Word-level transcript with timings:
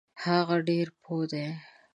هغه 0.23 0.57
ډیر 0.67 0.87
پوه 1.01 1.25
دی. 1.31 1.47